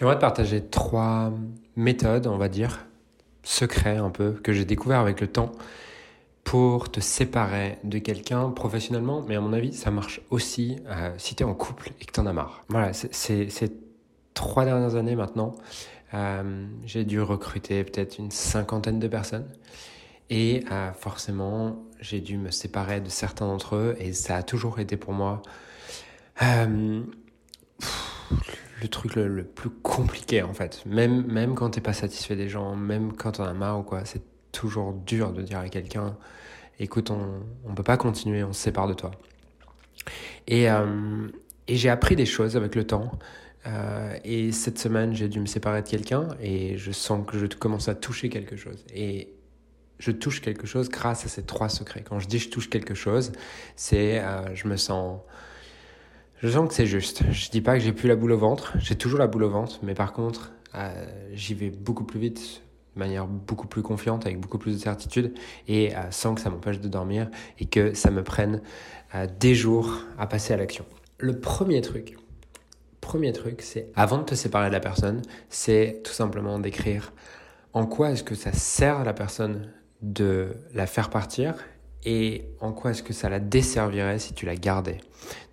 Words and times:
J'aimerais 0.00 0.16
te 0.16 0.22
partager 0.22 0.64
trois 0.64 1.30
méthodes, 1.76 2.26
on 2.26 2.38
va 2.38 2.48
dire, 2.48 2.86
secrets 3.42 3.98
un 3.98 4.08
peu, 4.08 4.32
que 4.32 4.54
j'ai 4.54 4.64
découvert 4.64 4.98
avec 4.98 5.20
le 5.20 5.26
temps 5.26 5.52
pour 6.42 6.90
te 6.90 7.00
séparer 7.00 7.76
de 7.84 7.98
quelqu'un 7.98 8.48
professionnellement, 8.48 9.22
mais 9.28 9.36
à 9.36 9.42
mon 9.42 9.52
avis, 9.52 9.74
ça 9.74 9.90
marche 9.90 10.22
aussi 10.30 10.78
euh, 10.86 11.12
si 11.18 11.34
tu 11.34 11.42
es 11.42 11.46
en 11.46 11.52
couple 11.52 11.90
et 12.00 12.06
que 12.06 12.12
tu 12.12 12.18
en 12.18 12.24
as 12.24 12.32
marre. 12.32 12.64
Voilà, 12.70 12.94
ces 12.94 13.50
trois 14.32 14.64
dernières 14.64 14.94
années 14.94 15.16
maintenant, 15.16 15.54
euh, 16.14 16.66
j'ai 16.86 17.04
dû 17.04 17.20
recruter 17.20 17.84
peut-être 17.84 18.18
une 18.18 18.30
cinquantaine 18.30 19.00
de 19.00 19.08
personnes. 19.08 19.50
Et 20.30 20.64
euh, 20.72 20.92
forcément, 20.92 21.84
j'ai 22.00 22.22
dû 22.22 22.38
me 22.38 22.50
séparer 22.50 23.02
de 23.02 23.10
certains 23.10 23.46
d'entre 23.46 23.76
eux. 23.76 23.96
Et 24.00 24.14
ça 24.14 24.36
a 24.36 24.42
toujours 24.42 24.78
été 24.78 24.96
pour 24.96 25.12
moi 25.12 25.42
le 28.80 28.88
truc 28.88 29.16
le, 29.16 29.44
plus 29.44 29.70
compliqué 29.70 30.42
en 30.42 30.54
fait. 30.54 30.82
Même, 30.86 31.26
même 31.26 31.54
quand 31.54 31.70
t'es 31.70 31.80
pas 31.80 31.92
satisfait 31.92 32.36
des 32.36 32.48
gens, 32.48 32.74
même 32.74 33.12
quand 33.12 33.32
t'en 33.32 33.44
as 33.44 33.52
marre 33.52 33.80
ou 33.80 33.82
quoi, 33.82 34.04
c'est 34.04 34.22
toujours 34.52 34.92
dur 34.92 35.32
de 35.32 35.42
dire 35.42 35.58
à 35.58 35.68
quelqu'un 35.68 36.16
écoute, 36.80 37.10
on 37.10 37.68
ne 37.68 37.74
peut 37.74 37.82
pas 37.82 37.96
continuer, 37.96 38.42
on 38.42 38.52
se 38.52 38.60
sépare 38.60 38.88
de 38.88 38.94
toi. 38.94 39.10
Et, 40.48 40.64
et 40.64 41.76
j'ai 41.76 41.90
appris 41.90 42.16
des 42.16 42.26
choses 42.26 42.56
avec 42.56 42.74
le 42.74 42.86
temps. 42.86 43.12
Euh, 43.66 44.16
et 44.24 44.52
cette 44.52 44.78
semaine, 44.78 45.14
j'ai 45.14 45.28
dû 45.28 45.38
me 45.38 45.46
séparer 45.46 45.82
de 45.82 45.88
quelqu'un 45.88 46.28
et 46.40 46.78
je 46.78 46.90
sens 46.90 47.24
que 47.26 47.38
je 47.38 47.46
commence 47.46 47.88
à 47.88 47.94
toucher 47.94 48.30
quelque 48.30 48.56
chose. 48.56 48.84
Et 48.94 49.34
je 49.98 50.10
touche 50.10 50.40
quelque 50.40 50.66
chose 50.66 50.88
grâce 50.88 51.26
à 51.26 51.28
ces 51.28 51.42
trois 51.42 51.68
secrets. 51.68 52.02
Quand 52.02 52.18
je 52.18 52.26
dis 52.26 52.38
je 52.38 52.48
touche 52.48 52.70
quelque 52.70 52.94
chose, 52.94 53.32
c'est 53.76 54.18
euh, 54.20 54.54
je 54.54 54.66
me 54.66 54.76
sens 54.76 55.20
je 56.42 56.48
sens 56.48 56.68
que 56.68 56.74
c'est 56.74 56.86
juste. 56.86 57.22
Je 57.30 57.50
dis 57.50 57.60
pas 57.60 57.74
que 57.74 57.80
j'ai 57.80 57.92
plus 57.92 58.08
la 58.08 58.16
boule 58.16 58.32
au 58.32 58.38
ventre, 58.38 58.74
j'ai 58.78 58.96
toujours 58.96 59.18
la 59.18 59.26
boule 59.26 59.44
au 59.44 59.50
ventre, 59.50 59.80
mais 59.82 59.94
par 59.94 60.12
contre, 60.12 60.52
euh, 60.74 61.06
j'y 61.32 61.54
vais 61.54 61.70
beaucoup 61.70 62.04
plus 62.04 62.20
vite, 62.20 62.62
de 62.94 62.98
manière 62.98 63.26
beaucoup 63.26 63.66
plus 63.66 63.82
confiante, 63.82 64.26
avec 64.26 64.40
beaucoup 64.40 64.58
plus 64.58 64.72
de 64.72 64.78
certitude, 64.78 65.34
et 65.68 65.92
sans 66.10 66.34
que 66.34 66.40
ça 66.40 66.50
m'empêche 66.50 66.80
de 66.80 66.88
dormir 66.88 67.30
et 67.58 67.66
que 67.66 67.94
ça 67.94 68.10
me 68.10 68.24
prenne 68.24 68.62
des 69.38 69.54
jours 69.54 70.00
à 70.18 70.26
passer 70.26 70.52
à 70.52 70.56
l'action. 70.56 70.84
Le 71.18 71.38
premier 71.38 71.82
truc, 71.82 72.16
premier 73.00 73.32
truc, 73.32 73.62
c'est 73.62 73.90
avant 73.94 74.18
de 74.18 74.24
te 74.24 74.34
séparer 74.34 74.68
de 74.68 74.72
la 74.72 74.80
personne, 74.80 75.22
c'est 75.48 76.00
tout 76.04 76.12
simplement 76.12 76.58
d'écrire 76.58 77.12
en 77.72 77.86
quoi 77.86 78.10
est-ce 78.10 78.24
que 78.24 78.34
ça 78.34 78.52
sert 78.52 78.98
à 78.98 79.04
la 79.04 79.12
personne 79.12 79.68
de 80.02 80.56
la 80.74 80.86
faire 80.86 81.10
partir 81.10 81.54
et 82.04 82.44
en 82.60 82.72
quoi 82.72 82.92
est-ce 82.92 83.02
que 83.02 83.12
ça 83.12 83.28
la 83.28 83.40
desservirait 83.40 84.18
si 84.18 84.32
tu 84.32 84.46
la 84.46 84.56
gardais? 84.56 84.98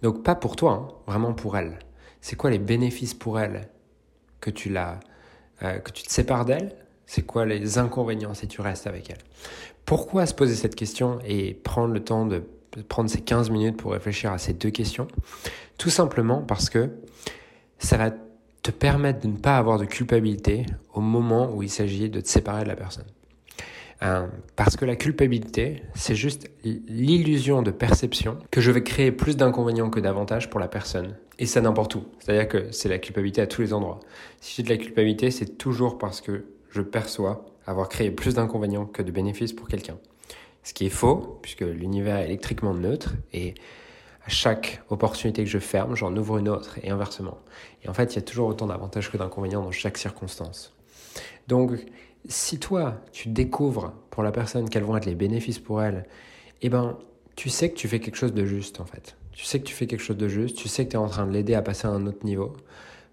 Donc 0.02 0.24
pas 0.24 0.36
pour 0.36 0.56
toi, 0.56 0.72
hein, 0.74 0.94
vraiment 1.08 1.34
pour 1.34 1.58
elle. 1.58 1.80
C'est 2.22 2.36
quoi 2.36 2.50
les 2.50 2.60
bénéfices 2.60 3.14
pour 3.14 3.40
elle 3.40 3.68
que 4.40 4.50
tu 4.50 4.70
la, 4.70 5.00
euh, 5.64 5.80
que 5.80 5.92
tu 5.92 6.04
te 6.04 6.12
sépares 6.12 6.46
d'elle? 6.46 6.76
C'est 7.06 7.24
quoi 7.24 7.46
les 7.46 7.78
inconvénients 7.78 8.34
si 8.34 8.48
tu 8.48 8.62
restes 8.62 8.88
avec 8.88 9.10
elle? 9.10 9.20
Pourquoi 9.86 10.26
se 10.26 10.34
poser 10.34 10.56
cette 10.56 10.76
question 10.76 11.20
et 11.26 11.54
prendre 11.54 11.94
le 11.94 12.04
temps 12.04 12.26
de 12.26 12.44
prendre 12.90 13.10
ces 13.10 13.22
15 13.22 13.50
minutes 13.50 13.78
pour 13.78 13.94
réfléchir 13.94 14.32
à 14.32 14.38
ces 14.38 14.54
deux 14.54 14.72
questions? 14.72 15.08
Tout 15.78 15.90
simplement 15.90 16.42
parce 16.42 16.70
que 16.70 16.90
ça 17.80 17.98
va 17.98 18.12
te 18.62 18.72
permettre 18.72 19.22
de 19.22 19.28
ne 19.28 19.38
pas 19.38 19.58
avoir 19.58 19.78
de 19.78 19.86
culpabilité 19.86 20.66
au 20.94 21.00
moment 21.00 21.54
où 21.54 21.64
il 21.64 21.70
s'agit 21.70 22.10
de 22.10 22.20
te 22.20 22.28
séparer 22.28 22.64
de 22.64 22.70
la 22.70 22.76
personne. 22.76 23.06
Euh, 24.04 24.28
parce 24.56 24.76
que 24.76 24.86
la 24.86 24.96
culpabilité, 24.96 25.84
c'est 25.96 26.16
juste 26.16 26.52
l'illusion 26.64 27.64
de 27.64 27.72
perception 27.72 28.38
que 28.52 28.62
je 28.62 28.72
vais 28.72 28.84
créer 28.84 29.12
plus 29.12 29.38
d'inconvénients 29.38 29.90
que 29.90 30.00
d'avantages 30.00 30.50
pour 30.50 30.60
la 30.60 30.68
personne. 30.68 31.16
Et 31.40 31.46
ça 31.46 31.62
n'importe 31.62 31.96
où. 31.96 32.04
C'est-à-dire 32.20 32.48
que 32.48 32.72
c'est 32.72 32.90
la 32.90 33.00
culpabilité 33.00 33.42
à 33.42 33.48
tous 33.48 33.62
les 33.62 33.74
endroits. 33.74 34.00
Si 34.40 34.56
j'ai 34.56 34.64
de 34.64 34.70
la 34.70 34.78
culpabilité, 34.78 35.32
c'est 35.32 35.58
toujours 35.58 35.98
parce 35.98 36.22
que 36.22 36.46
je 36.70 36.82
perçois 36.82 37.46
avoir 37.66 37.90
créé 37.90 38.12
plus 38.12 38.36
d'inconvénients 38.36 38.86
que 38.86 39.02
de 39.02 39.12
bénéfices 39.12 39.54
pour 39.54 39.68
quelqu'un. 39.68 39.98
Ce 40.64 40.74
qui 40.74 40.86
est 40.86 40.90
faux, 40.90 41.40
puisque 41.42 41.62
l'univers 41.62 42.18
est 42.18 42.26
électriquement 42.26 42.74
neutre 42.74 43.14
et 43.34 43.56
à 44.26 44.30
chaque 44.30 44.84
opportunité 44.90 45.44
que 45.44 45.50
je 45.50 45.60
ferme, 45.60 45.96
j'en 45.96 46.16
ouvre 46.18 46.38
une 46.38 46.50
autre 46.50 46.78
et 46.84 46.90
inversement. 46.90 47.38
Et 47.84 47.90
en 47.90 47.94
fait, 47.94 48.14
il 48.14 48.16
y 48.18 48.20
a 48.20 48.24
toujours 48.24 48.50
autant 48.50 48.68
d'avantages 48.68 49.10
que 49.10 49.18
d'inconvénients 49.18 49.64
dans 49.64 49.72
chaque 49.72 49.98
circonstance. 49.98 50.74
Donc, 51.48 51.72
si 52.28 52.60
toi, 52.60 53.02
tu 53.12 53.30
découvres 53.30 53.94
pour 54.10 54.24
la 54.24 54.32
personne 54.32 54.70
quels 54.70 54.84
vont 54.84 54.98
être 54.98 55.06
les 55.06 55.16
bénéfices 55.16 55.60
pour 55.60 55.82
elle, 55.82 56.06
eh 56.62 56.70
ben, 56.70 56.98
tu 57.36 57.50
sais 57.50 57.70
que 57.70 57.76
tu 57.76 57.88
fais 57.88 58.00
quelque 58.00 58.16
chose 58.16 58.34
de 58.34 58.46
juste 58.46 58.80
en 58.80 58.86
fait. 58.86 59.16
Tu 59.32 59.46
sais 59.46 59.60
que 59.60 59.66
tu 59.66 59.74
fais 59.74 59.86
quelque 59.86 60.02
chose 60.02 60.18
de 60.18 60.28
juste, 60.28 60.58
tu 60.58 60.68
sais 60.68 60.86
que 60.86 60.92
tu 60.92 60.96
es 60.96 61.00
en 61.00 61.08
train 61.08 61.28
de 61.28 61.32
l'aider 61.32 61.54
à 61.54 61.62
passer 61.62 61.88
à 61.88 61.92
un 61.92 62.06
autre 62.08 62.26
niveau. 62.26 62.54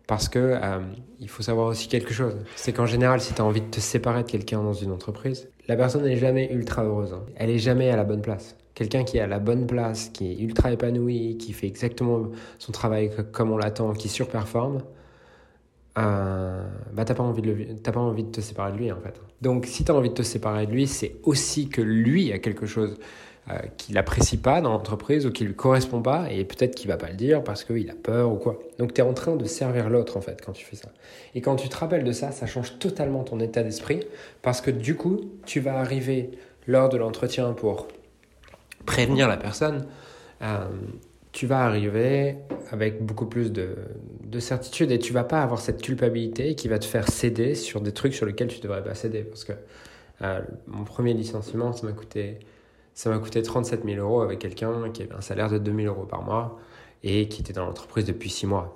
Parce 0.06 0.28
que 0.28 0.38
euh, 0.38 0.80
il 1.20 1.28
faut 1.28 1.42
savoir 1.42 1.66
aussi 1.66 1.88
quelque 1.88 2.12
chose. 2.12 2.34
C'est 2.56 2.72
qu'en 2.72 2.86
général, 2.86 3.20
si 3.20 3.32
tu 3.32 3.40
as 3.40 3.44
envie 3.44 3.62
de 3.62 3.70
te 3.70 3.80
séparer 3.80 4.22
de 4.22 4.30
quelqu'un 4.30 4.62
dans 4.62 4.74
une 4.74 4.90
entreprise, 4.90 5.48
la 5.66 5.76
personne 5.76 6.04
n'est 6.04 6.16
jamais 6.16 6.52
ultra 6.52 6.84
heureuse. 6.84 7.12
Hein. 7.14 7.24
Elle 7.36 7.50
est 7.50 7.58
jamais 7.58 7.90
à 7.90 7.96
la 7.96 8.04
bonne 8.04 8.20
place 8.20 8.56
quelqu'un 8.74 9.04
qui 9.04 9.18
est 9.18 9.20
à 9.20 9.26
la 9.26 9.38
bonne 9.38 9.66
place, 9.66 10.08
qui 10.08 10.32
est 10.32 10.38
ultra 10.38 10.72
épanoui, 10.72 11.36
qui 11.38 11.52
fait 11.52 11.66
exactement 11.66 12.30
son 12.58 12.72
travail 12.72 13.10
comme 13.32 13.50
on 13.50 13.56
l'attend, 13.56 13.92
qui 13.92 14.08
surperforme, 14.08 14.82
euh, 15.96 16.66
bah 16.92 17.04
t'as 17.04 17.14
pas 17.14 17.22
envie 17.22 17.42
de 17.42 17.54
pas 17.82 18.00
envie 18.00 18.24
de 18.24 18.30
te 18.30 18.40
séparer 18.40 18.72
de 18.72 18.78
lui 18.78 18.90
en 18.90 19.00
fait. 19.00 19.20
Donc 19.42 19.66
si 19.66 19.84
tu 19.84 19.92
as 19.92 19.94
envie 19.94 20.08
de 20.08 20.14
te 20.14 20.22
séparer 20.22 20.66
de 20.66 20.72
lui, 20.72 20.86
c'est 20.86 21.16
aussi 21.22 21.68
que 21.68 21.80
lui 21.80 22.32
a 22.32 22.38
quelque 22.38 22.66
chose 22.66 22.96
euh, 23.50 23.58
qu'il 23.76 23.94
n'apprécie 23.94 24.38
pas 24.38 24.60
dans 24.60 24.70
l'entreprise 24.70 25.26
ou 25.26 25.30
qui 25.30 25.44
lui 25.44 25.54
correspond 25.54 26.00
pas 26.00 26.32
et 26.32 26.44
peut-être 26.44 26.74
qu'il 26.74 26.88
va 26.88 26.96
pas 26.96 27.10
le 27.10 27.14
dire 27.14 27.44
parce 27.44 27.62
qu'il 27.62 27.90
a 27.90 27.94
peur 27.94 28.32
ou 28.32 28.36
quoi. 28.36 28.58
Donc 28.78 28.94
tu 28.94 29.02
es 29.02 29.04
en 29.04 29.12
train 29.12 29.36
de 29.36 29.44
servir 29.44 29.90
l'autre 29.90 30.16
en 30.16 30.20
fait 30.20 30.40
quand 30.44 30.52
tu 30.52 30.64
fais 30.64 30.76
ça. 30.76 30.88
Et 31.34 31.40
quand 31.40 31.54
tu 31.56 31.68
te 31.68 31.76
rappelles 31.76 32.04
de 32.04 32.12
ça, 32.12 32.32
ça 32.32 32.46
change 32.46 32.78
totalement 32.78 33.22
ton 33.22 33.38
état 33.40 33.62
d'esprit 33.62 34.00
parce 34.42 34.60
que 34.60 34.70
du 34.70 34.96
coup, 34.96 35.20
tu 35.46 35.60
vas 35.60 35.78
arriver 35.78 36.30
lors 36.66 36.88
de 36.88 36.96
l'entretien 36.96 37.52
pour 37.52 37.86
prévenir 38.86 39.28
la 39.28 39.36
personne, 39.36 39.86
euh, 40.42 40.66
tu 41.34 41.48
vas 41.48 41.64
arriver 41.64 42.36
avec 42.70 43.04
beaucoup 43.04 43.26
plus 43.26 43.52
de, 43.52 43.76
certitude 44.38 44.90
et 44.90 44.98
tu 44.98 45.12
vas 45.12 45.24
pas 45.24 45.42
avoir 45.42 45.60
cette 45.60 45.82
culpabilité 45.82 46.54
qui 46.54 46.66
va 46.66 46.78
te 46.78 46.84
faire 46.84 47.08
céder 47.08 47.54
sur 47.54 47.80
des 47.80 47.92
trucs 47.92 48.14
sur 48.14 48.26
lesquels 48.26 48.48
tu 48.48 48.60
devrais 48.60 48.82
pas 48.82 48.94
céder. 48.94 49.22
Parce 49.22 49.44
que 49.44 49.52
euh, 50.22 50.40
mon 50.66 50.84
premier 50.84 51.12
licenciement, 51.12 51.72
ça 51.72 51.86
m'a 51.86 51.92
coûté, 51.92 52.40
ça 52.94 53.10
m'a 53.10 53.18
coûté 53.18 53.42
37 53.42 53.84
000 53.84 54.00
euros 54.00 54.22
avec 54.22 54.40
quelqu'un 54.40 54.90
qui 54.90 55.02
avait 55.02 55.14
un 55.14 55.20
salaire 55.20 55.50
de 55.50 55.58
2 55.58 55.72
000 55.72 55.94
euros 55.94 56.04
par 56.04 56.22
mois 56.22 56.58
et 57.04 57.28
qui 57.28 57.42
était 57.42 57.52
dans 57.52 57.64
l'entreprise 57.64 58.04
depuis 58.04 58.30
6 58.30 58.46
mois. 58.46 58.74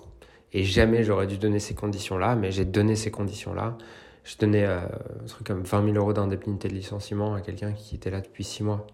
Et 0.52 0.64
jamais 0.64 1.02
j'aurais 1.04 1.26
dû 1.26 1.38
donner 1.38 1.60
ces 1.60 1.74
conditions-là, 1.74 2.36
mais 2.36 2.50
j'ai 2.52 2.64
donné 2.64 2.94
ces 2.94 3.10
conditions-là. 3.10 3.76
Je 4.24 4.36
donnais 4.36 4.64
euh, 4.64 4.80
un 4.80 5.26
truc 5.26 5.46
comme 5.46 5.62
20 5.62 5.84
000 5.92 5.96
euros 5.96 6.12
d'indemnité 6.12 6.68
de 6.68 6.74
licenciement 6.74 7.34
à 7.34 7.40
quelqu'un 7.40 7.72
qui 7.72 7.96
était 7.96 8.10
là 8.10 8.20
depuis 8.20 8.44
6 8.44 8.64
mois 8.64 8.86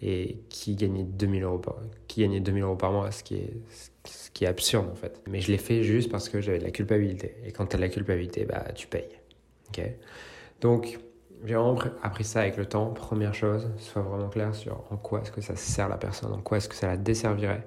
et 0.00 0.38
qui 0.48 0.76
gagnait 0.76 1.04
2000 1.04 1.42
euros 1.42 1.58
par, 1.58 1.76
qui 2.06 2.20
gagnait 2.22 2.40
2000 2.40 2.62
euros 2.62 2.76
par 2.76 2.92
mois, 2.92 3.10
ce 3.10 3.22
qui 3.22 3.36
est, 3.36 4.46
absurde 4.46 4.88
en 4.90 4.94
fait. 4.94 5.20
Mais 5.28 5.40
je 5.40 5.50
l'ai 5.50 5.58
fait 5.58 5.82
juste 5.82 6.10
parce 6.10 6.28
que 6.28 6.40
j'avais 6.40 6.58
de 6.58 6.64
la 6.64 6.70
culpabilité. 6.70 7.34
Et 7.44 7.52
quand 7.52 7.66
tu 7.66 7.74
as 7.74 7.78
de 7.78 7.82
la 7.82 7.88
culpabilité, 7.88 8.44
bah, 8.44 8.64
tu 8.74 8.86
payes. 8.86 9.08
ok? 9.70 9.82
Donc, 10.60 10.98
j'ai 11.44 11.54
vraiment 11.54 11.78
appris 12.02 12.24
ça 12.24 12.40
avec 12.40 12.56
le 12.56 12.66
temps. 12.66 12.90
Première 12.90 13.34
chose, 13.34 13.68
sois 13.78 14.02
vraiment 14.02 14.28
clair 14.28 14.54
sur 14.54 14.84
en 14.90 14.96
quoi 14.96 15.22
est-ce 15.22 15.32
que 15.32 15.40
ça 15.40 15.56
sert 15.56 15.88
la 15.88 15.96
personne, 15.96 16.32
en 16.32 16.40
quoi 16.40 16.58
est-ce 16.58 16.68
que 16.68 16.74
ça 16.74 16.86
la 16.86 16.96
desservirait 16.96 17.64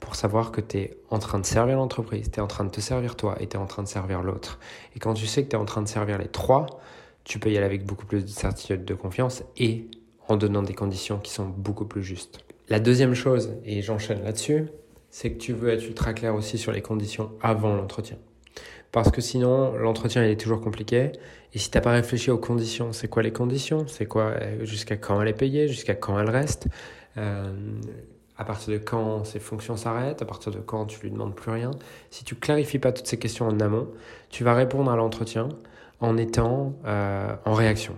pour 0.00 0.14
savoir 0.14 0.50
que 0.50 0.62
tu 0.62 0.78
es 0.78 0.96
en 1.10 1.18
train 1.18 1.38
de 1.38 1.44
servir 1.44 1.76
l'entreprise, 1.76 2.30
tu 2.30 2.38
es 2.38 2.42
en 2.42 2.46
train 2.46 2.64
de 2.64 2.70
te 2.70 2.80
servir 2.80 3.16
toi 3.16 3.36
et 3.38 3.46
tu 3.46 3.56
es 3.56 3.60
en 3.60 3.66
train 3.66 3.82
de 3.82 3.88
servir 3.88 4.22
l'autre. 4.22 4.58
Et 4.96 4.98
quand 4.98 5.12
tu 5.12 5.26
sais 5.26 5.44
que 5.44 5.50
tu 5.50 5.56
es 5.56 5.58
en 5.58 5.66
train 5.66 5.82
de 5.82 5.88
servir 5.88 6.16
les 6.16 6.28
trois, 6.28 6.66
tu 7.24 7.38
peux 7.38 7.50
y 7.50 7.56
aller 7.56 7.66
avec 7.66 7.84
beaucoup 7.84 8.06
plus 8.06 8.24
de 8.24 8.30
certitude, 8.30 8.84
de 8.84 8.94
confiance 8.94 9.44
et 9.58 9.90
en 10.30 10.36
donnant 10.36 10.62
des 10.62 10.74
conditions 10.74 11.18
qui 11.18 11.32
sont 11.32 11.46
beaucoup 11.46 11.84
plus 11.84 12.02
justes. 12.02 12.40
La 12.68 12.80
deuxième 12.80 13.14
chose, 13.14 13.52
et 13.64 13.82
j'enchaîne 13.82 14.22
là-dessus, 14.22 14.66
c'est 15.10 15.32
que 15.32 15.38
tu 15.38 15.52
veux 15.52 15.70
être 15.70 15.84
ultra 15.84 16.12
clair 16.14 16.34
aussi 16.34 16.56
sur 16.56 16.72
les 16.72 16.82
conditions 16.82 17.32
avant 17.42 17.74
l'entretien. 17.74 18.16
Parce 18.92 19.10
que 19.10 19.20
sinon, 19.20 19.76
l'entretien 19.76 20.24
il 20.24 20.30
est 20.30 20.40
toujours 20.40 20.60
compliqué. 20.60 21.12
Et 21.52 21.58
si 21.58 21.70
tu 21.70 21.76
n'as 21.76 21.82
pas 21.82 21.92
réfléchi 21.92 22.30
aux 22.30 22.38
conditions, 22.38 22.92
c'est 22.92 23.08
quoi 23.08 23.22
les 23.22 23.32
conditions? 23.32 23.86
C'est 23.88 24.06
quoi 24.06 24.32
euh, 24.40 24.64
Jusqu'à 24.64 24.96
quand 24.96 25.20
elle 25.20 25.28
est 25.28 25.32
payée? 25.32 25.68
Jusqu'à 25.68 25.94
quand 25.94 26.18
elle 26.18 26.30
reste? 26.30 26.68
Euh, 27.16 27.52
À 28.36 28.44
partir 28.44 28.72
de 28.72 28.78
quand 28.78 29.24
ses 29.24 29.38
fonctions 29.40 29.76
s'arrêtent? 29.76 30.22
À 30.22 30.24
partir 30.24 30.50
de 30.52 30.58
quand 30.58 30.86
tu 30.86 31.00
lui 31.02 31.10
demandes 31.10 31.34
plus 31.34 31.50
rien? 31.50 31.72
Si 32.10 32.24
tu 32.24 32.34
clarifies 32.36 32.78
pas 32.78 32.92
toutes 32.92 33.06
ces 33.06 33.18
questions 33.18 33.46
en 33.46 33.60
amont, 33.60 33.88
tu 34.30 34.44
vas 34.44 34.54
répondre 34.54 34.90
à 34.90 34.96
l'entretien 34.96 35.48
en 36.00 36.16
étant 36.16 36.74
euh, 36.86 37.34
en 37.44 37.54
réaction 37.54 37.94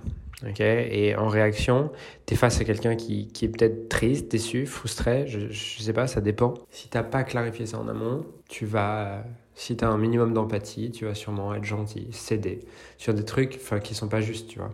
et 0.58 1.14
en 1.16 1.28
réaction, 1.28 1.90
tu 2.26 2.34
es 2.34 2.36
face 2.36 2.60
à 2.60 2.64
quelqu'un 2.64 2.96
qui, 2.96 3.30
est 3.42 3.48
peut-être 3.48 3.88
triste, 3.88 4.30
déçu, 4.30 4.66
frustré, 4.66 5.26
je, 5.26 5.38
ne 5.40 5.52
sais 5.52 5.92
pas, 5.92 6.06
ça 6.06 6.20
dépend. 6.20 6.54
Si 6.70 6.88
t'as 6.88 7.02
pas 7.02 7.24
clarifié 7.24 7.66
ça 7.66 7.78
en 7.78 7.88
amont, 7.88 8.24
tu 8.48 8.66
vas, 8.66 9.24
si 9.54 9.76
tu 9.76 9.84
as 9.84 9.88
un 9.88 9.98
minimum 9.98 10.32
d'empathie, 10.32 10.90
tu 10.90 11.04
vas 11.04 11.14
sûrement 11.14 11.54
être 11.54 11.64
gentil, 11.64 12.08
céder 12.10 12.60
sur 12.98 13.14
des 13.14 13.24
trucs 13.24 13.58
qui 13.82 13.94
sont 13.94 14.08
pas 14.08 14.20
justes, 14.20 14.48
tu 14.48 14.58
vois. 14.58 14.70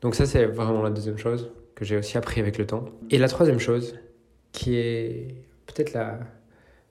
Donc 0.00 0.14
ça, 0.14 0.26
c'est 0.26 0.46
vraiment 0.46 0.82
la 0.82 0.90
deuxième 0.90 1.18
chose 1.18 1.50
que 1.74 1.84
j'ai 1.84 1.96
aussi 1.96 2.16
appris 2.16 2.40
avec 2.40 2.58
le 2.58 2.66
temps. 2.66 2.84
Et 3.10 3.18
la 3.18 3.28
troisième 3.28 3.58
chose, 3.58 3.98
qui 4.52 4.76
est 4.76 5.34
peut-être 5.66 5.92
la 5.92 6.18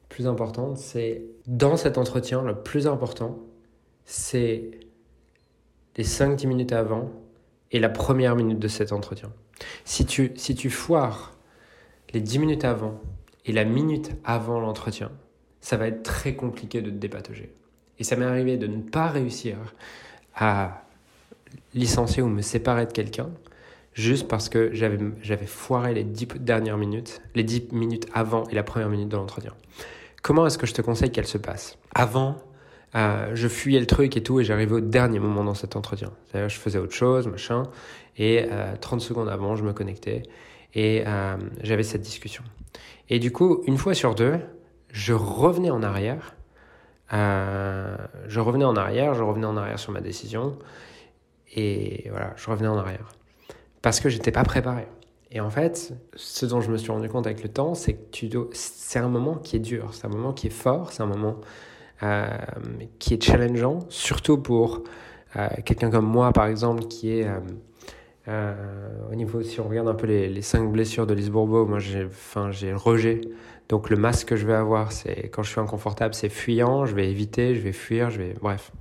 plus 0.10 0.28
importante, 0.28 0.78
c'est 0.78 1.24
dans 1.46 1.78
cet 1.78 1.98
entretien, 1.98 2.42
le 2.42 2.56
plus 2.56 2.88
important, 2.88 3.40
c'est 4.06 4.72
les 5.98 6.04
5-10 6.04 6.48
minutes 6.48 6.72
avant 6.72 7.12
et 7.72 7.80
la 7.80 7.90
première 7.90 8.36
minute 8.36 8.60
de 8.60 8.68
cet 8.68 8.92
entretien. 8.92 9.32
Si 9.86 10.06
tu, 10.06 10.32
si 10.36 10.56
tu 10.56 10.70
foires 10.70 11.34
les 12.14 12.22
10 12.22 12.40
minutes 12.40 12.66
avant 12.66 13.00
et 13.46 13.52
la 13.52 13.66
minute 13.66 14.12
avant 14.24 14.60
l'entretien, 14.60 15.12
ça 15.62 15.78
va 15.78 15.88
être 15.88 16.04
très 16.04 16.36
compliqué 16.36 16.82
de 16.82 16.90
te 16.90 16.96
dépatauger. 16.96 17.52
Et 18.00 18.04
ça 18.04 18.16
m'est 18.16 18.26
arrivé 18.26 18.58
de 18.58 18.68
ne 18.68 18.82
pas 18.82 19.08
réussir 19.08 19.58
à 20.36 20.84
licencier 21.74 22.22
ou 22.22 22.28
me 22.28 22.42
séparer 22.42 22.86
de 22.86 22.92
quelqu'un 22.92 23.30
juste 23.94 24.28
parce 24.28 24.48
que 24.48 24.70
j'avais, 24.74 25.00
j'avais 25.22 25.48
foiré 25.48 25.94
les 25.94 26.04
10 26.04 26.28
dernières 26.40 26.78
minutes, 26.78 27.22
les 27.36 27.44
10 27.44 27.70
minutes 27.72 28.08
avant 28.14 28.44
et 28.50 28.56
la 28.56 28.64
première 28.64 28.90
minute 28.90 29.10
de 29.10 29.18
l'entretien. 29.18 29.54
Comment 30.22 30.46
est-ce 30.46 30.58
que 30.58 30.68
je 30.68 30.74
te 30.74 30.82
conseille 30.82 31.12
qu'elle 31.12 31.28
se 31.28 31.38
passe? 31.38 31.78
Avant, 31.96 32.38
euh, 32.96 33.32
je 33.34 33.48
fuyais 33.48 33.80
le 33.80 33.86
truc 33.86 34.16
et 34.18 34.24
tout, 34.24 34.40
et 34.40 34.44
j'arrivais 34.44 34.76
au 34.76 34.80
dernier 34.80 35.20
moment 35.20 35.44
dans 35.44 35.54
cet 35.54 35.76
entretien. 35.76 36.12
C'est-à-dire, 36.26 36.50
je 36.50 36.58
faisais 36.58 36.80
autre 36.80 36.94
chose, 36.94 37.28
machin, 37.28 37.64
et 38.18 38.48
30 38.82 39.02
euh, 39.02 39.04
secondes 39.04 39.30
avant, 39.30 39.56
je 39.56 39.64
me 39.64 39.74
connectais, 39.74 40.24
et 40.74 41.04
euh, 41.06 41.38
j'avais 41.62 41.84
cette 41.84 42.02
discussion. 42.02 42.44
Et 43.10 43.20
du 43.20 43.32
coup, 43.32 43.64
une 43.68 43.78
fois 43.78 43.94
sur 43.94 44.16
deux, 44.16 44.40
je 44.92 45.14
revenais 45.14 45.70
en 45.70 45.84
arrière, 45.84 46.36
je 47.12 48.40
revenais 48.40 48.66
en 48.66 48.76
arrière, 48.76 49.14
je 49.14 49.24
revenais 49.24 49.46
en 49.46 49.58
arrière 49.58 49.80
sur 49.80 49.92
ma 49.92 50.02
décision, 50.02 50.58
et 51.56 52.08
voilà, 52.10 52.34
je 52.36 52.50
revenais 52.50 52.68
en 52.68 52.78
arrière. 52.78 53.12
Parce 53.82 54.00
que 54.00 54.10
j'étais 54.10 54.32
pas 54.32 54.44
préparé. 54.44 54.88
Et 55.32 55.40
en 55.42 55.50
fait, 55.50 55.94
ce 56.16 56.46
dont 56.46 56.62
je 56.62 56.72
me 56.72 56.78
suis 56.78 56.92
rendu 56.92 57.10
compte 57.10 57.28
avec 57.28 57.44
le 57.44 57.50
temps, 57.50 57.74
c'est 57.74 57.94
que 57.94 58.50
c'est 58.54 59.00
un 59.00 59.10
moment 59.10 59.36
qui 59.36 59.58
est 59.58 59.60
dur, 59.60 59.94
c'est 59.94 60.06
un 60.06 60.10
moment 60.10 60.34
qui 60.34 60.48
est 60.48 60.52
fort, 60.52 60.92
c'est 60.94 61.04
un 61.04 61.08
moment 61.08 61.38
euh, 61.38 61.44
qui 63.00 63.14
est 63.14 63.24
challengeant, 63.24 63.80
surtout 63.90 64.38
pour 64.38 64.84
euh, 65.36 65.48
quelqu'un 65.66 65.90
comme 65.90 66.06
moi, 66.06 66.32
par 66.32 66.48
exemple, 66.48 66.86
qui 66.86 67.12
est 67.12 67.28
euh, 68.28 68.54
au 69.12 69.16
niveau, 69.16 69.42
si 69.42 69.60
on 69.60 69.68
regarde 69.68 69.88
un 69.88 69.94
peu 69.94 70.08
les, 70.08 70.42
cinq 70.42 70.72
blessures 70.72 71.08
de 71.08 71.14
Lise 71.14 71.30
Bourbeau, 71.30 71.66
moi 71.66 71.80
j'ai 71.80 72.06
enfin, 72.06 72.50
le 72.50 72.76
rejet. 72.76 73.22
Donc 73.70 73.90
le 73.90 73.98
masque 73.98 74.30
que 74.30 74.36
je 74.36 74.46
vais 74.46 74.54
avoir, 74.54 74.92
c'est 74.92 75.30
quand 75.30 75.44
je 75.44 75.52
suis 75.52 75.60
inconfortable, 75.60 76.14
c'est 76.14 76.30
fuyant, 76.30 76.86
je 76.86 76.96
vais 76.96 77.10
éviter, 77.10 77.56
je 77.56 77.62
vais 77.62 77.74
fuir, 77.74 78.10
je 78.10 78.20
vais. 78.20 78.34
Bref. 78.42 78.72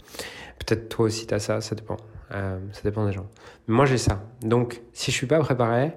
Peut-être 0.58 0.88
toi 0.88 1.06
aussi 1.06 1.26
tu 1.26 1.34
as 1.34 1.38
ça, 1.38 1.60
ça 1.60 1.74
dépend. 1.74 1.96
ça 2.30 2.82
dépend 2.84 3.06
des 3.06 3.12
gens. 3.12 3.26
Mais 3.66 3.74
moi 3.74 3.84
j'ai 3.84 3.98
ça. 3.98 4.22
Donc 4.42 4.80
si 4.92 5.10
je 5.10 5.16
suis 5.16 5.26
pas 5.26 5.38
préparé, 5.40 5.92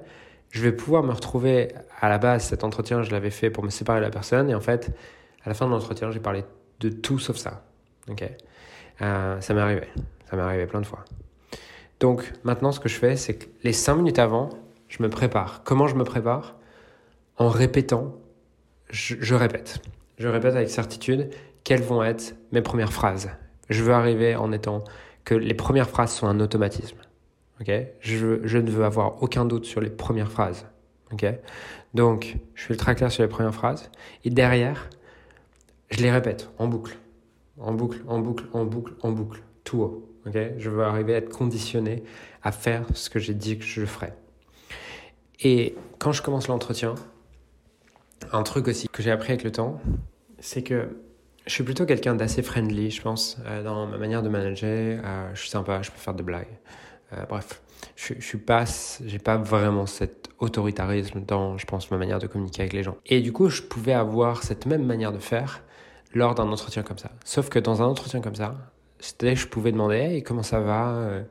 je 0.52 0.64
vais 0.64 0.72
pouvoir 0.72 1.04
me 1.04 1.12
retrouver 1.12 1.70
à 2.02 2.10
la 2.10 2.18
base, 2.18 2.44
cet 2.46 2.64
entretien, 2.64 3.04
je 3.04 3.12
l'avais 3.12 3.30
fait 3.30 3.50
pour 3.50 3.64
me 3.64 3.70
séparer 3.70 4.00
de 4.00 4.06
la 4.06 4.12
personne. 4.12 4.50
Et 4.50 4.56
en 4.56 4.62
fait, 4.62 4.92
à 5.44 5.50
la 5.50 5.54
fin 5.54 5.66
de 5.66 5.72
l'entretien, 5.72 6.12
j'ai 6.12 6.20
parlé 6.20 6.44
de 6.80 6.90
tout 6.90 7.20
sauf 7.20 7.38
ça. 7.38 7.64
Ok? 8.10 8.24
Euh, 9.02 9.42
Ça 9.42 9.54
m'est 9.54 9.62
arrivé. 9.62 9.88
Ça 10.30 10.36
m'est 10.36 10.44
arrivé 10.44 10.66
plein 10.66 10.82
de 10.82 10.86
fois. 10.86 11.06
Donc 12.00 12.32
maintenant, 12.44 12.72
ce 12.72 12.80
que 12.80 12.90
je 12.90 12.96
fais, 12.96 13.16
c'est 13.16 13.36
que 13.36 13.46
les 13.64 13.74
cinq 13.74 13.96
minutes 13.96 14.20
avant, 14.20 14.50
je 14.88 15.04
me 15.04 15.10
prépare. 15.10 15.64
Comment 15.64 15.88
je 15.88 15.96
me 15.96 16.04
prépare? 16.04 16.56
En 17.38 17.50
répétant, 17.50 18.16
je, 18.90 19.36
répète. 19.36 19.82
Je 20.18 20.28
répète 20.28 20.56
avec 20.56 20.70
certitude 20.70 21.30
quelles 21.64 21.82
vont 21.82 22.04
être 22.04 22.36
mes 22.52 22.62
premières 22.62 22.94
phrases. 22.94 23.30
Je 23.70 23.84
veux 23.84 23.94
arriver 23.94 24.36
en 24.36 24.52
étant 24.52 24.84
que 25.26 25.36
les 25.36 25.54
premières 25.54 25.90
phrases 25.90 26.12
sont 26.12 26.28
un 26.28 26.40
automatisme. 26.40 26.98
Ok? 27.62 27.72
Je, 28.00 28.40
je 28.46 28.58
ne 28.58 28.70
veux 28.72 28.86
avoir 28.86 29.22
aucun 29.22 29.46
doute 29.46 29.66
sur 29.66 29.82
les 29.82 29.90
premières 29.90 30.32
phrases. 30.32 30.66
Ok? 31.12 31.26
Donc, 31.94 32.38
je 32.56 32.64
suis 32.64 32.74
ultra 32.74 32.96
clair 32.96 33.12
sur 33.12 33.24
les 33.24 33.30
premières 33.30 33.54
phrases. 33.54 33.90
Et 34.24 34.30
derrière, 34.30 34.90
je 35.90 36.02
les 36.02 36.12
répète 36.12 36.50
en 36.58 36.68
boucle, 36.68 36.98
en 37.58 37.74
boucle, 37.74 38.02
en 38.08 38.20
boucle, 38.20 38.46
en 38.54 38.66
boucle, 38.66 38.94
en 39.02 39.12
boucle, 39.12 39.42
tout 39.64 39.82
haut. 39.82 40.06
Okay 40.28 40.54
je 40.58 40.70
veux 40.70 40.84
arriver 40.84 41.16
à 41.16 41.18
être 41.18 41.30
conditionné 41.30 42.04
à 42.44 42.52
faire 42.52 42.86
ce 42.94 43.10
que 43.10 43.20
j'ai 43.20 43.34
dit 43.34 43.58
que 43.58 43.66
je 43.66 43.86
ferais. 43.86 44.14
Et 45.42 45.76
quand 45.98 46.12
je 46.12 46.22
commence 46.22 46.48
l'entretien, 46.48 46.96
un 48.32 48.44
truc 48.44 48.68
aussi 48.68 48.88
que 48.90 49.02
j'ai 49.02 49.12
appris 49.12 49.32
avec 49.32 49.44
le 49.44 49.52
temps, 49.52 49.82
c'est 50.40 50.62
que 50.62 50.90
je 51.46 51.54
suis 51.54 51.64
plutôt 51.64 51.86
quelqu'un 51.86 52.16
d'assez 52.16 52.44
friendly, 52.44 52.92
je 52.92 53.02
pense, 53.02 53.38
euh, 53.46 53.64
dans 53.64 53.88
ma 53.88 53.98
manière 53.98 54.22
de 54.22 54.30
manager. 54.30 55.02
Euh, 55.04 55.32
je 55.34 55.40
suis 55.40 55.50
sympa, 55.50 55.82
je 55.82 55.90
peux 55.90 55.98
faire 55.98 56.14
des 56.14 56.24
blagues. 56.24 56.60
Euh, 57.14 57.26
bref, 57.28 57.62
je, 57.96 58.14
je 58.20 58.26
suis 58.26 58.38
pas, 58.38 58.66
j'ai 59.06 59.18
pas 59.18 59.38
vraiment 59.38 59.86
cet 59.86 60.30
autoritarisme 60.40 61.22
dans, 61.26 61.58
je 61.58 61.66
pense, 61.66 61.90
ma 61.90 61.98
manière 61.98 62.20
de 62.20 62.28
communiquer 62.28 62.62
avec 62.62 62.74
les 62.74 62.84
gens. 62.84 62.98
Et 63.06 63.22
du 63.22 63.32
coup, 63.32 63.50
je 63.50 63.62
pouvais 63.62 63.94
avoir 63.94 64.44
cette 64.44 64.66
même 64.66 64.86
manière 64.86 65.12
de 65.12 65.18
faire 65.18 65.64
lors 66.14 66.36
d'un 66.36 66.48
entretien 66.52 66.84
comme 66.84 66.98
ça. 66.98 67.12
Sauf 67.24 67.50
que 67.50 67.60
dans 67.60 67.82
un 67.82 67.86
entretien 67.86 68.22
comme 68.22 68.36
ça, 68.36 68.56
je 69.00 69.46
pouvais 69.48 69.72
demander 69.72 70.24
comment 70.26 70.44
ça 70.44 70.60
va, 70.60 70.90
euh, 70.90 71.24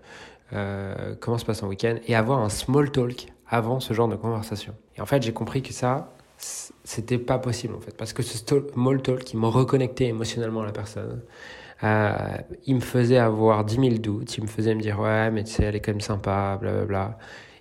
euh, 0.53 1.15
comment 1.21 1.39
se 1.39 1.45
passe 1.45 1.63
un 1.63 1.67
week-end, 1.67 1.97
et 2.07 2.15
avoir 2.15 2.41
un 2.41 2.49
small 2.49 2.91
talk 2.91 3.27
avant 3.49 3.81
ce 3.81 3.95
genre 3.95 4.09
de 4.09 4.17
conversation. 4.17 4.75
Et 4.97 5.01
en 5.01 5.07
fait, 5.07 5.23
j'ai 5.23 5.33
compris 5.33 5.63
que 5.63 5.73
ça, 5.73 6.13
c'était 6.85 7.19
pas 7.19 7.39
possible 7.39 7.75
en 7.75 7.81
fait, 7.81 7.97
parce 7.97 8.13
que 8.13 8.23
ce 8.23 8.39
small 8.39 9.03
talk, 9.03 9.33
il 9.33 9.41
me 9.41 9.47
reconnectait 9.47 10.07
émotionnellement 10.07 10.63
à 10.63 10.67
la 10.67 10.73
personne. 10.73 11.23
Euh, 11.85 12.13
il 12.67 12.77
me 12.77 12.81
faisait 12.81 13.19
avoir 13.19 13.65
10 13.65 13.77
000 13.77 13.89
doutes, 13.99 14.37
il 14.37 14.43
me 14.43 14.49
faisait 14.49 14.75
me 14.75 14.81
dire 14.81 14.99
ouais, 14.99 15.31
mais 15.31 15.45
tu 15.45 15.53
sais, 15.53 15.65
elle 15.65 15.77
est 15.77 15.81
quand 15.81 15.93
même 15.93 16.01
sympa, 16.01 16.59
blablabla. 16.61 17.19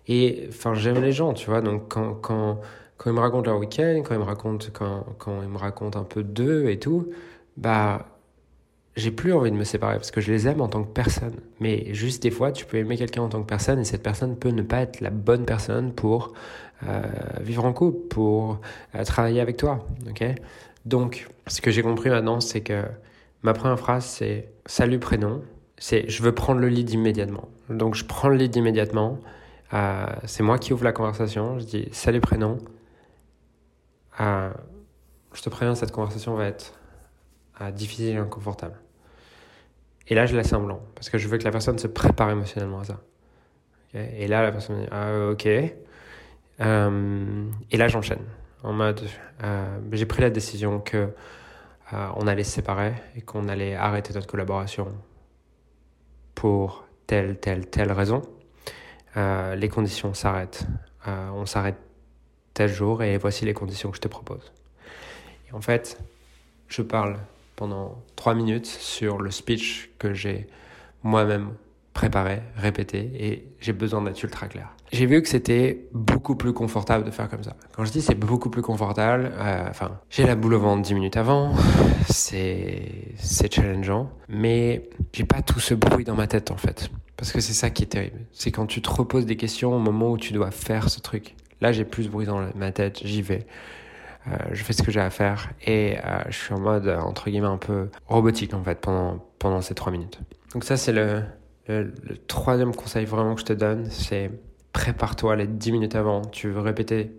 Et 0.08 0.48
enfin, 0.50 0.74
j'aime 0.74 1.02
les 1.02 1.12
gens, 1.12 1.34
tu 1.34 1.50
vois, 1.50 1.62
donc 1.62 1.90
quand, 1.90 2.16
quand 2.16 2.62
quand 2.98 3.10
ils 3.10 3.16
me 3.16 3.20
racontent 3.20 3.50
leur 3.50 3.60
week-end, 3.60 4.02
quand 4.04 4.16
ils 4.16 4.20
me 4.20 4.24
racontent, 4.24 4.68
quand, 4.74 5.06
quand 5.20 5.42
ils 5.42 5.50
me 5.50 5.58
racontent 5.58 6.00
un 6.00 6.04
peu 6.04 6.24
d'eux 6.24 6.70
et 6.70 6.80
tout, 6.80 7.10
bah, 7.56 8.08
j'ai 8.96 9.12
plus 9.12 9.32
envie 9.32 9.52
de 9.52 9.56
me 9.56 9.64
séparer 9.64 9.96
parce 9.96 10.10
que 10.10 10.22
je 10.22 10.32
les 10.32 10.48
aime 10.48 10.60
en 10.60 10.68
tant 10.68 10.84
que 10.84 10.92
personne. 10.92 11.36
Mais 11.60 11.94
juste 11.94 12.24
des 12.24 12.32
fois, 12.32 12.52
tu 12.52 12.66
peux 12.66 12.78
aimer 12.78 12.98
quelqu'un 12.98 13.22
en 13.22 13.30
tant 13.30 13.42
que 13.42 13.48
personne 13.48 13.80
et 13.80 13.84
cette 13.84 14.02
personne 14.02 14.36
peut 14.36 14.50
ne 14.50 14.64
pas 14.64 14.82
être 14.82 15.02
la 15.02 15.12
bonne 15.12 15.46
personne 15.46 15.94
pour 15.94 16.34
euh, 16.88 17.02
vivre 17.40 17.64
en 17.66 17.74
couple, 17.74 18.08
pour 18.08 18.60
euh, 18.96 19.04
travailler 19.04 19.40
avec 19.40 19.58
toi. 19.58 19.86
ok? 20.10 20.24
Donc, 20.86 21.28
ce 21.46 21.62
que 21.62 21.70
j'ai 21.70 21.84
compris 21.84 22.10
maintenant, 22.10 22.40
c'est 22.40 22.62
que 22.62 22.84
ma 23.44 23.54
première 23.54 23.80
phrase, 23.80 24.06
c'est 24.06 24.50
salut 24.66 25.00
prénom. 25.00 25.42
C'est 25.78 26.10
je 26.10 26.24
veux 26.24 26.32
prendre 26.32 26.60
le 26.60 26.70
lead 26.70 26.90
immédiatement. 26.90 27.50
Donc, 27.70 27.94
je 27.94 28.04
prends 28.04 28.30
le 28.30 28.38
lead 28.38 28.56
immédiatement. 28.56 29.20
Euh, 29.74 30.08
c'est 30.26 30.44
moi 30.44 30.58
qui 30.58 30.74
ouvre 30.74 30.86
la 30.86 30.92
conversation. 30.92 31.60
Je 31.60 31.66
dis 31.66 31.90
salut 31.92 32.22
prénom 32.22 32.58
je 34.20 35.42
te 35.42 35.50
préviens, 35.50 35.76
cette 35.76 35.92
conversation 35.92 36.36
va 36.36 36.46
être 36.46 36.74
difficile 37.74 38.16
et 38.16 38.18
inconfortable. 38.18 38.80
Et 40.08 40.16
là, 40.16 40.26
je 40.26 40.36
laisse 40.36 40.54
un 40.54 40.60
blanc, 40.60 40.82
parce 40.96 41.10
que 41.10 41.18
je 41.18 41.28
veux 41.28 41.38
que 41.38 41.44
la 41.44 41.52
personne 41.52 41.78
se 41.78 41.88
prépare 41.88 42.30
émotionnellement 42.30 42.80
à 42.80 42.84
ça. 42.86 43.02
et 43.94 44.28
là, 44.28 44.42
la 44.44 44.52
personne 44.52 44.82
dit, 44.82 44.88
ah, 44.92 45.30
ok. 45.32 45.48
Euh, 46.60 47.46
et 47.72 47.78
là, 47.78 47.88
j'enchaîne. 47.88 48.24
En 48.64 48.74
mode, 48.74 49.02
euh, 49.44 49.80
j'ai 49.92 50.06
pris 50.06 50.22
la 50.22 50.30
décision 50.30 50.80
que 50.80 51.10
euh, 51.94 52.08
on 52.16 52.28
allait 52.28 52.44
se 52.44 52.52
séparer 52.52 52.94
et 53.16 53.22
qu'on 53.22 53.48
allait 53.48 53.76
arrêter 53.76 54.14
notre 54.14 54.28
collaboration 54.28 54.92
pour 56.36 56.86
telle, 57.06 57.40
telle, 57.40 57.68
telle 57.68 57.92
raison. 57.92 58.22
les 59.16 59.70
conditions 59.70 60.14
s'arrêtent. 60.14 60.68
on 61.08 61.46
s'arrête 61.46 61.78
tel 62.58 62.74
jour 62.74 63.04
et 63.04 63.20
voici 63.20 63.46
les 63.46 63.54
conditions 63.54 63.92
que 63.92 63.98
je 63.98 64.02
te 64.02 64.08
propose. 64.08 64.52
En 65.54 65.62
fait, 65.62 66.00
je 66.68 66.82
parle 66.82 67.18
pendant 67.56 68.02
trois 68.16 68.34
minutes 68.34 68.66
sur 68.66 69.20
le 69.20 69.30
speech 69.30 69.92
que 70.00 70.16
j'ai 70.16 70.48
moi-même 71.04 71.50
préparé, 71.94 72.42
répété, 72.56 73.12
et 73.20 73.48
j'ai 73.60 73.74
besoin 73.74 74.02
d'être 74.02 74.22
ultra 74.24 74.48
clair. 74.48 74.70
J'ai 74.92 75.06
vu 75.06 75.22
que 75.22 75.30
c'était 75.30 75.86
beaucoup 75.94 76.36
plus 76.36 76.54
confortable 76.54 77.06
de 77.06 77.12
faire 77.12 77.30
comme 77.30 77.44
ça. 77.44 77.56
Quand 77.74 77.86
je 77.86 77.92
dis 77.92 78.02
c'est 78.02 78.16
beaucoup 78.16 78.50
plus 78.50 78.64
confortable, 78.64 79.32
euh, 79.36 79.68
enfin, 79.70 80.00
j'ai 80.10 80.26
la 80.26 80.36
boule 80.36 80.56
au 80.56 80.60
ventre 80.60 80.82
dix 80.82 80.96
minutes 80.96 81.18
avant, 81.18 81.54
c'est 82.10 83.14
c'est 83.18 83.54
challengeant, 83.54 84.10
mais 84.30 84.90
j'ai 85.14 85.26
pas 85.26 85.44
tout 85.44 85.60
ce 85.60 85.76
bruit 85.76 86.06
dans 86.06 86.16
ma 86.16 86.26
tête 86.26 86.50
en 86.50 86.58
fait. 86.58 86.90
Parce 87.18 87.32
que 87.32 87.40
c'est 87.40 87.54
ça 87.54 87.70
qui 87.70 87.84
est 87.84 87.88
terrible. 87.88 88.20
C'est 88.32 88.52
quand 88.52 88.66
tu 88.66 88.82
te 88.82 88.90
reposes 88.90 89.26
des 89.28 89.38
questions 89.38 89.76
au 89.76 89.80
moment 89.80 90.10
où 90.10 90.18
tu 90.18 90.34
dois 90.34 90.52
faire 90.52 90.90
ce 90.90 91.00
truc. 91.00 91.36
Là, 91.62 91.72
j'ai 91.72 91.86
plus 91.86 92.06
de 92.06 92.10
bruit 92.10 92.26
dans 92.26 92.48
ma 92.56 92.72
tête, 92.72 93.02
j'y 93.04 93.22
vais. 93.22 93.46
Euh, 94.28 94.36
je 94.52 94.64
fais 94.64 94.74
ce 94.74 94.84
que 94.84 94.92
j'ai 94.92 95.00
à 95.00 95.10
faire 95.10 95.52
et 95.66 95.98
euh, 96.04 96.20
je 96.28 96.38
suis 96.38 96.54
en 96.54 96.60
mode, 96.60 96.88
entre 96.88 97.30
guillemets, 97.30 97.48
un 97.48 97.58
peu 97.58 97.90
robotique 98.08 98.54
en 98.54 98.62
fait 98.62 98.80
pendant, 98.80 99.26
pendant 99.40 99.62
ces 99.62 99.74
trois 99.74 99.92
minutes. 99.92 100.20
Donc 100.54 100.66
ça, 100.66 100.76
c'est 100.76 100.92
le, 100.92 101.24
le, 101.68 101.94
troisième 102.28 102.76
conseil 102.76 103.06
vraiment 103.06 103.36
que 103.36 103.42
je 103.42 103.46
te 103.46 103.54
donne, 103.54 103.86
c'est 103.90 104.32
prépare-toi 104.74 105.36
les 105.38 105.48
dix 105.48 105.72
minutes 105.72 105.96
avant. 105.96 106.24
Tu 106.24 106.50
veux 106.50 106.60
répéter 106.60 107.12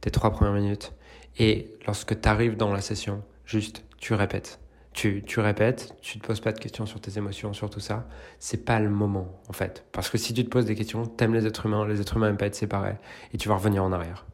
tes 0.00 0.10
trois 0.10 0.30
premières 0.30 0.54
minutes 0.54 0.92
et 1.38 1.72
lorsque 1.86 2.20
tu 2.20 2.28
arrives 2.28 2.56
dans 2.56 2.72
la 2.72 2.80
session, 2.80 3.22
juste 3.44 3.84
tu 3.98 4.14
répètes 4.14 4.60
tu, 4.96 5.22
tu 5.24 5.40
répètes, 5.40 5.94
tu 6.00 6.18
te 6.18 6.26
poses 6.26 6.40
pas 6.40 6.52
de 6.52 6.58
questions 6.58 6.86
sur 6.86 7.00
tes 7.00 7.18
émotions, 7.18 7.52
sur 7.52 7.68
tout 7.68 7.80
ça, 7.80 8.08
c'est 8.38 8.64
pas 8.64 8.80
le 8.80 8.88
moment 8.88 9.28
en 9.48 9.52
fait. 9.52 9.84
Parce 9.92 10.08
que 10.08 10.16
si 10.16 10.32
tu 10.32 10.42
te 10.42 10.48
poses 10.48 10.64
des 10.64 10.74
questions, 10.74 11.04
t'aimes 11.04 11.34
les 11.34 11.46
êtres 11.46 11.66
humains, 11.66 11.86
les 11.86 12.00
êtres 12.00 12.16
humains 12.16 12.28
n'aiment 12.28 12.38
pas 12.38 12.46
être 12.46 12.54
séparés, 12.54 12.96
et 13.34 13.36
tu 13.36 13.50
vas 13.50 13.56
revenir 13.56 13.84
en 13.84 13.92
arrière. 13.92 14.24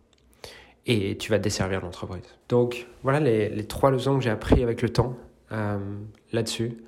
Et 0.86 1.18
tu 1.18 1.32
vas 1.32 1.38
desservir 1.38 1.80
l'entreprise. 1.80 2.22
Donc 2.48 2.86
voilà 3.02 3.18
les, 3.18 3.66
trois 3.66 3.90
leçons 3.90 4.16
que 4.16 4.22
j'ai 4.22 4.30
appris 4.30 4.62
avec 4.62 4.82
le 4.82 4.88
temps 4.88 5.16
euh, 5.50 5.78
là-dessus. 6.32 6.78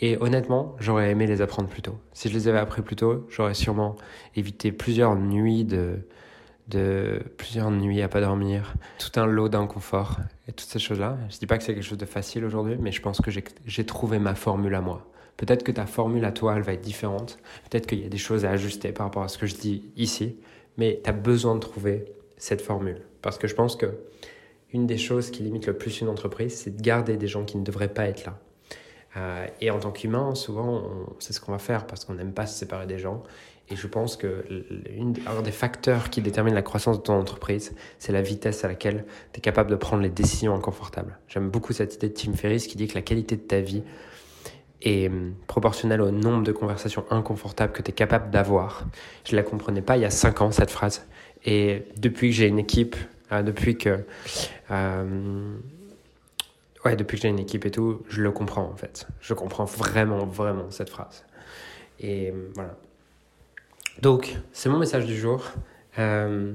Et 0.00 0.16
honnêtement, 0.20 0.74
j'aurais 0.80 1.10
aimé 1.10 1.26
les 1.26 1.40
apprendre 1.40 1.68
plus 1.68 1.82
tôt. 1.82 2.00
Si 2.12 2.28
je 2.28 2.34
les 2.34 2.48
avais 2.48 2.58
appris 2.58 2.82
plus 2.82 2.96
tôt, 2.96 3.26
j'aurais 3.28 3.54
sûrement 3.54 3.94
évité 4.34 4.72
plusieurs 4.72 5.14
nuits 5.14 5.64
de, 5.64 6.00
de 6.70 7.20
plusieurs 7.36 7.70
nuits 7.70 8.00
à 8.02 8.08
pas 8.08 8.20
dormir, 8.20 8.74
tout 8.98 9.20
un 9.20 9.26
lot 9.26 9.48
d'inconfort 9.48 10.18
et 10.48 10.52
toutes 10.52 10.68
ces 10.68 10.78
choses-là. 10.78 11.18
Je 11.28 11.38
dis 11.38 11.46
pas 11.46 11.58
que 11.58 11.64
c'est 11.64 11.74
quelque 11.74 11.84
chose 11.84 11.98
de 11.98 12.06
facile 12.06 12.44
aujourd'hui, 12.44 12.76
mais 12.80 12.92
je 12.92 13.02
pense 13.02 13.20
que 13.20 13.30
j'ai 13.30 13.84
trouvé 13.84 14.18
ma 14.18 14.34
formule 14.34 14.74
à 14.74 14.80
moi. 14.80 15.06
Peut-être 15.36 15.62
que 15.62 15.72
ta 15.72 15.86
formule 15.86 16.24
à 16.24 16.32
toi, 16.32 16.54
elle 16.56 16.62
va 16.62 16.74
être 16.74 16.80
différente. 16.80 17.38
Peut-être 17.68 17.86
qu'il 17.86 18.00
y 18.00 18.06
a 18.06 18.08
des 18.08 18.18
choses 18.18 18.44
à 18.44 18.50
ajuster 18.50 18.92
par 18.92 19.06
rapport 19.06 19.22
à 19.22 19.28
ce 19.28 19.38
que 19.38 19.46
je 19.46 19.54
dis 19.54 19.90
ici, 19.96 20.36
mais 20.76 21.00
tu 21.02 21.10
as 21.10 21.14
besoin 21.14 21.54
de 21.54 21.60
trouver 21.60 22.04
cette 22.36 22.60
formule. 22.60 23.00
Parce 23.22 23.38
que 23.38 23.48
je 23.48 23.54
pense 23.54 23.76
que 23.76 23.98
une 24.72 24.86
des 24.86 24.98
choses 24.98 25.30
qui 25.30 25.42
limite 25.42 25.66
le 25.66 25.76
plus 25.76 26.00
une 26.00 26.08
entreprise, 26.08 26.54
c'est 26.54 26.76
de 26.76 26.82
garder 26.82 27.16
des 27.16 27.26
gens 27.26 27.44
qui 27.44 27.56
ne 27.56 27.64
devraient 27.64 27.92
pas 27.92 28.06
être 28.06 28.24
là. 28.24 28.38
Euh, 29.16 29.46
et 29.60 29.70
en 29.70 29.80
tant 29.80 29.90
qu'humain, 29.90 30.34
souvent, 30.34 30.84
c'est 31.18 31.32
ce 31.32 31.40
qu'on 31.40 31.52
va 31.52 31.58
faire 31.58 31.86
parce 31.86 32.04
qu'on 32.04 32.14
n'aime 32.14 32.32
pas 32.32 32.46
se 32.46 32.58
séparer 32.58 32.86
des 32.86 32.98
gens. 32.98 33.22
Et 33.70 33.76
je 33.76 33.86
pense 33.86 34.16
que 34.16 34.44
un 35.26 35.42
des 35.42 35.52
facteurs 35.52 36.10
qui 36.10 36.20
détermine 36.20 36.54
la 36.54 36.62
croissance 36.62 36.98
de 36.98 37.02
ton 37.02 37.14
entreprise, 37.14 37.74
c'est 37.98 38.12
la 38.12 38.20
vitesse 38.20 38.64
à 38.64 38.68
laquelle 38.68 39.04
tu 39.32 39.38
es 39.38 39.40
capable 39.40 39.70
de 39.70 39.76
prendre 39.76 40.02
les 40.02 40.08
décisions 40.08 40.54
inconfortables. 40.54 41.18
J'aime 41.28 41.50
beaucoup 41.50 41.72
cette 41.72 41.94
idée 41.94 42.08
de 42.08 42.14
Tim 42.14 42.32
Ferriss 42.32 42.66
qui 42.66 42.76
dit 42.76 42.88
que 42.88 42.94
la 42.94 43.02
qualité 43.02 43.36
de 43.36 43.42
ta 43.42 43.60
vie 43.60 43.84
est 44.82 45.08
hum, 45.08 45.34
proportionnelle 45.46 46.00
au 46.00 46.10
nombre 46.10 46.42
de 46.42 46.50
conversations 46.50 47.04
inconfortables 47.10 47.72
que 47.72 47.82
tu 47.82 47.90
es 47.90 47.94
capable 47.94 48.30
d'avoir. 48.30 48.86
Je 49.24 49.32
ne 49.32 49.36
la 49.36 49.44
comprenais 49.44 49.82
pas 49.82 49.96
il 49.96 50.02
y 50.02 50.06
a 50.06 50.10
5 50.10 50.40
ans, 50.40 50.50
cette 50.50 50.70
phrase. 50.70 51.06
Et 51.44 51.84
depuis 51.96 52.30
que 52.30 52.36
j'ai 52.36 52.48
une 52.48 52.58
équipe, 52.58 52.96
euh, 53.30 53.42
depuis 53.42 53.78
que... 53.78 54.04
Euh, 54.72 55.54
ouais, 56.84 56.96
depuis 56.96 57.16
que 57.16 57.22
j'ai 57.22 57.28
une 57.28 57.38
équipe 57.38 57.64
et 57.66 57.70
tout, 57.70 58.02
je 58.08 58.20
le 58.20 58.32
comprends 58.32 58.64
en 58.64 58.76
fait. 58.76 59.06
Je 59.20 59.34
comprends 59.34 59.64
vraiment, 59.64 60.26
vraiment 60.26 60.70
cette 60.70 60.90
phrase. 60.90 61.24
Et 62.00 62.32
hum, 62.32 62.48
voilà. 62.54 62.76
Donc, 64.02 64.38
c'est 64.52 64.70
mon 64.70 64.78
message 64.78 65.04
du 65.04 65.14
jour. 65.14 65.44
Euh, 65.98 66.54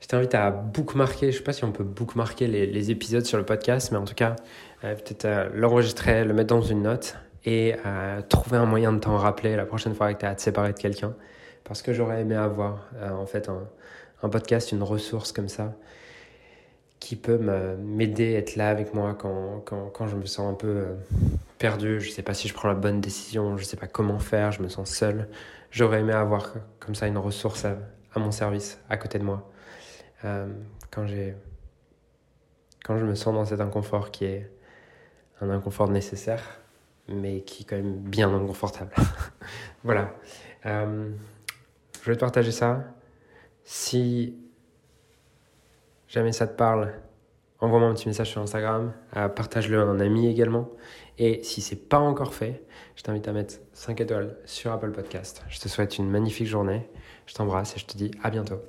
je 0.00 0.08
t'invite 0.08 0.34
à 0.34 0.50
bookmarker, 0.50 1.30
je 1.30 1.36
sais 1.38 1.44
pas 1.44 1.52
si 1.52 1.62
on 1.62 1.70
peut 1.70 1.84
bookmarker 1.84 2.48
les, 2.48 2.90
épisodes 2.90 3.24
sur 3.24 3.38
le 3.38 3.44
podcast, 3.44 3.92
mais 3.92 3.98
en 3.98 4.04
tout 4.04 4.14
cas, 4.14 4.34
euh, 4.82 4.94
peut-être 4.96 5.54
l'enregistrer, 5.54 6.24
le 6.24 6.34
mettre 6.34 6.48
dans 6.48 6.62
une 6.62 6.82
note 6.82 7.16
et 7.44 7.76
euh, 7.86 8.22
trouver 8.22 8.56
un 8.56 8.66
moyen 8.66 8.92
de 8.92 8.98
t'en 8.98 9.16
rappeler 9.16 9.54
la 9.54 9.66
prochaine 9.66 9.94
fois 9.94 10.12
que 10.14 10.18
tu 10.18 10.26
as 10.26 10.30
à 10.30 10.34
te 10.34 10.42
séparer 10.42 10.72
de 10.72 10.78
quelqu'un. 10.78 11.14
Parce 11.62 11.80
que 11.80 11.92
j'aurais 11.92 12.22
aimé 12.22 12.34
avoir 12.34 12.88
en 13.02 13.26
fait 13.26 13.48
un, 13.48 14.28
podcast, 14.28 14.72
une 14.72 14.82
ressource 14.82 15.32
comme 15.32 15.48
ça 15.48 15.74
qui 17.00 17.16
peut 17.16 17.38
m'aider, 17.78 18.32
être 18.32 18.56
là 18.56 18.68
avec 18.68 18.94
moi 18.94 19.14
quand, 19.14 20.06
je 20.06 20.16
me 20.16 20.26
sens 20.26 20.52
un 20.52 20.54
peu 20.54 20.86
perdu, 21.58 22.00
je 22.00 22.10
sais 22.10 22.22
pas 22.22 22.34
si 22.34 22.46
je 22.46 22.54
prends 22.54 22.68
la 22.68 22.74
bonne 22.74 23.00
décision, 23.00 23.56
je 23.56 23.64
sais 23.64 23.76
pas 23.76 23.88
comment 23.88 24.20
faire, 24.20 24.52
je 24.52 24.62
me 24.62 24.68
sens 24.68 24.90
seul 24.90 25.28
j'aurais 25.76 26.00
aimé 26.00 26.14
avoir 26.14 26.54
comme 26.80 26.94
ça 26.94 27.06
une 27.06 27.18
ressource 27.18 27.66
à, 27.66 27.76
mon 28.18 28.30
service, 28.30 28.80
à 28.88 28.96
côté 28.96 29.18
de 29.18 29.24
moi. 29.24 29.46
Euh, 30.24 30.46
quand, 30.90 31.06
j'ai, 31.06 31.36
quand 32.82 32.96
je 32.96 33.04
me 33.04 33.14
sens 33.14 33.34
dans 33.34 33.44
cet 33.44 33.60
inconfort 33.60 34.10
qui 34.10 34.24
est 34.24 34.50
un 35.42 35.50
inconfort 35.50 35.90
nécessaire, 35.90 36.42
mais 37.08 37.42
qui 37.42 37.62
est 37.62 37.66
quand 37.66 37.76
même 37.76 37.98
bien 37.98 38.34
inconfortable. 38.34 38.94
voilà. 39.84 40.14
Euh, 40.64 41.10
je 42.02 42.10
vais 42.10 42.16
te 42.16 42.20
partager 42.20 42.52
ça. 42.52 42.82
Si 43.62 44.34
jamais 46.08 46.32
ça 46.32 46.46
te 46.46 46.56
parle, 46.56 46.94
envoie-moi 47.60 47.90
un 47.90 47.94
petit 47.94 48.08
message 48.08 48.30
sur 48.30 48.40
Instagram, 48.40 48.94
euh, 49.14 49.28
partage-le 49.28 49.78
à 49.78 49.84
un 49.84 50.00
ami 50.00 50.26
également. 50.26 50.70
Et 51.18 51.42
si 51.42 51.62
c'est 51.62 51.88
pas 51.88 51.98
encore 51.98 52.34
fait, 52.34 52.62
je 52.94 53.02
t'invite 53.02 53.26
à 53.28 53.32
mettre 53.32 53.54
5 53.72 54.00
étoiles 54.00 54.36
sur 54.44 54.72
Apple 54.72 54.92
Podcast. 54.92 55.42
Je 55.48 55.58
te 55.58 55.68
souhaite 55.68 55.98
une 55.98 56.10
magnifique 56.10 56.46
journée. 56.46 56.88
Je 57.26 57.34
t'embrasse 57.34 57.76
et 57.76 57.78
je 57.78 57.86
te 57.86 57.96
dis 57.96 58.10
à 58.22 58.30
bientôt. 58.30 58.60